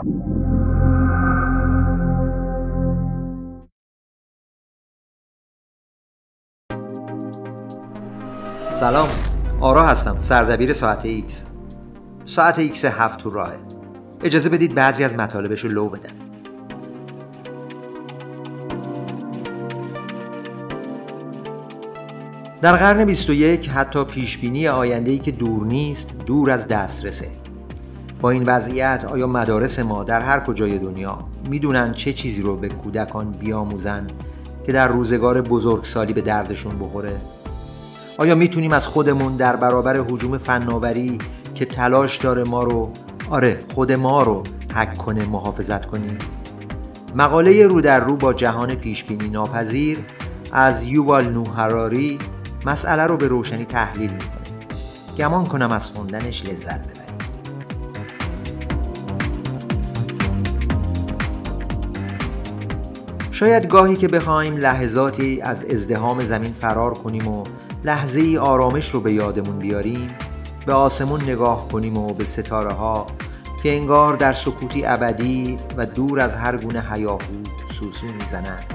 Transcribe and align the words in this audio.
سلام. 0.00 0.10
آرا 9.60 9.86
هستم. 9.86 10.20
سردبیر 10.20 10.72
ساعت 10.72 11.04
ایکس. 11.04 11.44
ساعت 12.26 12.58
ایکس 12.58 12.84
هفت 12.84 13.18
تو 13.18 13.30
راهه. 13.30 13.60
اجازه 14.24 14.48
بدید 14.48 14.74
بعضی 14.74 15.04
از 15.04 15.14
مطالبش 15.14 15.60
رو 15.60 15.70
لو 15.70 15.88
بدم. 15.88 16.14
در 22.62 22.76
قرن 22.76 23.04
21 23.04 23.68
حتی 23.68 24.04
پیشبینی 24.04 24.68
آینده‌ای 24.68 25.18
که 25.18 25.30
دور 25.30 25.66
نیست 25.66 26.18
دور 26.26 26.50
از 26.50 26.68
دسترسه. 26.68 27.39
با 28.20 28.30
این 28.30 28.42
وضعیت 28.46 29.04
آیا 29.04 29.26
مدارس 29.26 29.78
ما 29.78 30.04
در 30.04 30.20
هر 30.20 30.40
کجای 30.40 30.78
دنیا 30.78 31.18
می‌دونن 31.50 31.92
چه 31.92 32.12
چیزی 32.12 32.42
رو 32.42 32.56
به 32.56 32.68
کودکان 32.68 33.30
بیاموزن 33.30 34.06
که 34.66 34.72
در 34.72 34.88
روزگار 34.88 35.42
بزرگسالی 35.42 36.12
به 36.12 36.20
دردشون 36.20 36.78
بخوره؟ 36.78 37.16
آیا 38.18 38.34
می‌تونیم 38.34 38.72
از 38.72 38.86
خودمون 38.86 39.36
در 39.36 39.56
برابر 39.56 39.96
حجوم 39.96 40.38
فناوری 40.38 41.18
که 41.54 41.64
تلاش 41.64 42.16
داره 42.16 42.44
ما 42.44 42.62
رو 42.62 42.92
آره 43.30 43.60
خود 43.74 43.92
ما 43.92 44.22
رو 44.22 44.42
حک 44.74 44.98
کنه 44.98 45.26
محافظت 45.26 45.86
کنیم؟ 45.86 46.18
مقاله 47.14 47.66
رو 47.66 47.80
در 47.80 48.00
رو 48.00 48.16
با 48.16 48.32
جهان 48.32 48.74
پیشبینی 48.74 49.28
ناپذیر 49.28 49.98
از 50.52 50.82
یووال 50.82 51.28
نوهراری 51.28 52.18
مسئله 52.66 53.02
رو 53.02 53.16
به 53.16 53.28
روشنی 53.28 53.64
تحلیل 53.64 54.12
می‌کنه. 54.12 54.30
گمان 55.18 55.44
کنم 55.44 55.72
از 55.72 55.86
خوندنش 55.86 56.44
لذت 56.44 56.80
ببرید. 56.80 56.99
شاید 63.40 63.66
گاهی 63.66 63.96
که 63.96 64.08
بخوایم 64.08 64.56
لحظاتی 64.56 65.40
از 65.40 65.64
ازدهام 65.64 66.24
زمین 66.24 66.52
فرار 66.52 66.94
کنیم 66.94 67.28
و 67.28 67.44
لحظه 67.84 68.20
ای 68.20 68.38
آرامش 68.38 68.90
رو 68.90 69.00
به 69.00 69.12
یادمون 69.12 69.58
بیاریم 69.58 70.08
به 70.66 70.72
آسمون 70.72 71.22
نگاه 71.22 71.68
کنیم 71.68 71.98
و 71.98 72.06
به 72.06 72.24
ستاره 72.24 72.72
ها 72.72 73.06
که 73.62 73.76
انگار 73.76 74.16
در 74.16 74.32
سکوتی 74.32 74.86
ابدی 74.86 75.58
و 75.76 75.86
دور 75.86 76.20
از 76.20 76.34
هر 76.34 76.56
گونه 76.56 76.84
هیاهو 76.92 77.18
سوسو 77.80 78.06
می‌زنند. 78.06 78.74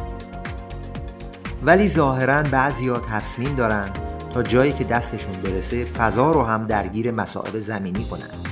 ولی 1.63 1.87
ظاهرا 1.87 2.43
بعضیا 2.43 2.99
تصمیم 2.99 3.55
دارن 3.55 3.89
تا 4.33 4.43
جایی 4.43 4.71
که 4.71 4.83
دستشون 4.83 5.33
برسه 5.43 5.85
فضا 5.85 6.31
رو 6.31 6.43
هم 6.43 6.67
درگیر 6.67 7.11
مسائل 7.11 7.59
زمینی 7.59 8.03
کنند 8.03 8.47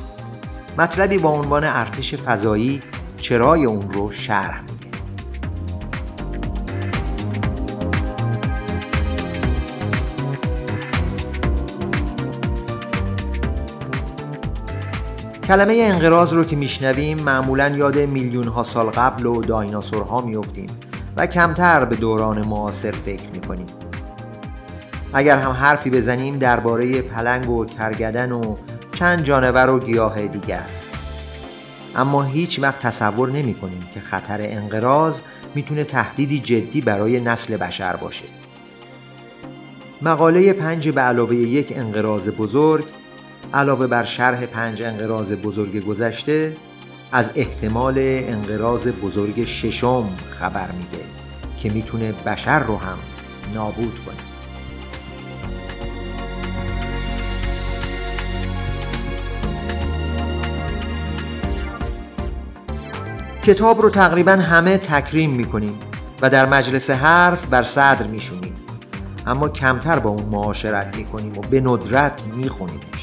مطلبی 0.77 1.17
با 1.17 1.29
عنوان 1.29 1.63
ارتش 1.63 2.15
فضایی 2.15 2.81
چرای 3.17 3.65
اون 3.65 3.91
رو 3.91 4.11
شرح 4.11 4.63
کلمه 15.47 15.73
انقراض 15.73 16.33
رو 16.33 16.43
که 16.43 16.55
میشنویم 16.55 17.21
معمولا 17.21 17.69
یاد 17.69 17.99
میلیون 17.99 18.47
ها 18.47 18.63
سال 18.63 18.85
قبل 18.85 19.25
و 19.25 19.41
دایناسورها 19.41 20.21
میفتیم 20.21 20.67
و 21.17 21.27
کمتر 21.27 21.85
به 21.85 21.95
دوران 21.95 22.47
معاصر 22.47 22.91
فکر 22.91 23.29
می‌کنیم. 23.33 23.65
اگر 25.13 25.37
هم 25.37 25.51
حرفی 25.51 25.89
بزنیم 25.89 26.37
درباره 26.37 27.01
پلنگ 27.01 27.49
و 27.49 27.65
کرگدن 27.65 28.31
و 28.31 28.55
چند 28.93 29.23
جانور 29.23 29.69
و 29.69 29.79
گیاه 29.79 30.27
دیگه 30.27 30.55
است. 30.55 30.85
اما 31.95 32.23
هیچ 32.23 32.59
وقت 32.59 32.79
تصور 32.79 33.29
نمی 33.29 33.53
کنیم 33.53 33.87
که 33.93 33.99
خطر 33.99 34.39
انقراض 34.41 35.21
می‌تونه 35.55 35.83
تهدیدی 35.83 36.39
جدی 36.39 36.81
برای 36.81 37.19
نسل 37.19 37.57
بشر 37.57 37.95
باشه. 37.95 38.25
مقاله 40.01 40.53
پنج 40.53 40.89
به 40.89 41.01
علاوه 41.01 41.35
یک 41.35 41.73
انقراض 41.75 42.29
بزرگ 42.29 42.85
علاوه 43.53 43.87
بر 43.87 44.03
شرح 44.03 44.45
پنج 44.45 44.81
انقراض 44.81 45.33
بزرگ 45.33 45.85
گذشته 45.85 46.55
از 47.11 47.31
احتمال 47.35 47.95
انقراض 47.97 48.87
بزرگ 48.87 49.45
ششم 49.45 50.09
خبر 50.29 50.71
میده 50.71 51.03
که 51.57 51.69
می‌تونه 51.69 52.11
بشر 52.11 52.59
رو 52.59 52.77
هم 52.77 52.97
نابود 53.53 53.99
کنه. 54.05 54.15
کتاب 63.43 63.81
رو 63.81 63.89
تقریبا 63.89 64.31
همه 64.31 64.77
تکریم 64.77 65.29
می‌کنیم 65.29 65.79
و 66.21 66.29
در 66.29 66.45
مجلس 66.45 66.89
حرف 66.89 67.45
بر 67.45 67.63
صدر 67.63 68.07
میشونیم. 68.07 68.53
اما 69.27 69.49
کمتر 69.49 69.99
با 69.99 70.09
اون 70.09 70.23
معاشرت 70.23 70.97
می‌کنیم 70.97 71.37
و 71.37 71.41
به 71.41 71.61
ندرت 71.61 72.21
میخونیمش. 72.35 73.02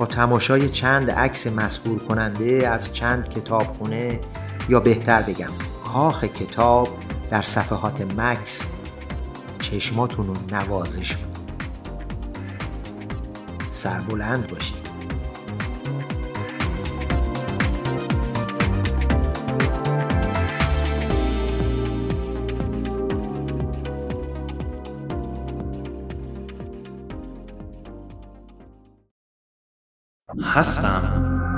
با 0.00 0.06
تماشای 0.06 0.68
چند 0.68 1.10
عکس 1.10 1.46
مسئول 1.46 1.98
کننده 1.98 2.68
از 2.68 2.94
چند 2.94 3.28
کتابخونه 3.28 4.20
یا 4.68 4.80
بهتر 4.80 5.22
بگم 5.22 5.50
کاخ 5.84 6.24
کتاب 6.24 6.88
در 7.30 7.42
صفحات 7.42 8.00
مکس 8.18 8.62
چشماتون 9.60 10.26
رو 10.26 10.34
نوازش 10.50 11.16
بود 11.16 11.52
سربلند 13.70 14.46
باشید. 14.46 14.89
هستم 30.38 31.02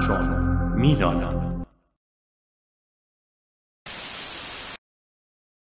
چون 0.06 0.28
می‌دانم. 0.76 1.51